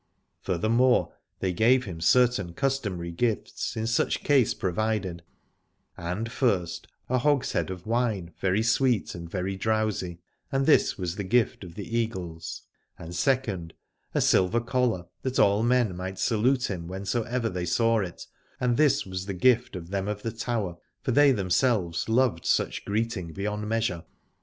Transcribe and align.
Furthermore 0.41 1.13
they 1.41 1.53
gave 1.53 1.85
him 1.85 2.01
certain 2.01 2.55
customary 2.55 3.11
gifts 3.11 3.77
in 3.77 3.85
such 3.85 4.23
case 4.23 4.55
provided: 4.55 5.21
and 5.95 6.31
first, 6.31 6.87
a 7.07 7.19
hogshead 7.19 7.69
of 7.69 7.85
wine, 7.85 8.33
very 8.39 8.63
sweet 8.63 9.13
and 9.13 9.29
very 9.29 9.55
drowsy, 9.55 10.19
and 10.51 10.65
this 10.65 10.97
was 10.97 11.17
the 11.17 11.23
gift 11.23 11.63
of 11.63 11.75
the 11.75 11.85
Eagles; 11.95 12.63
and 12.97 13.13
second, 13.13 13.75
a 14.15 14.21
silver 14.21 14.59
collar, 14.59 15.05
that 15.21 15.37
all 15.37 15.61
men 15.61 15.95
might 15.95 16.17
salute 16.17 16.71
him 16.71 16.87
whensoever 16.87 17.47
they 17.47 17.65
saw 17.67 17.99
it, 17.99 18.25
and 18.59 18.77
this 18.77 19.05
was 19.05 19.27
the 19.27 19.35
gift 19.35 19.75
of 19.75 19.91
them 19.91 20.07
of 20.07 20.23
the 20.23 20.31
Tower, 20.31 20.77
for 21.03 21.11
they 21.11 21.31
themselves 21.31 22.09
loved 22.09 22.43
such 22.43 22.85
greeting 22.85 23.33
beyond 23.33 23.69
measure. 23.69 24.03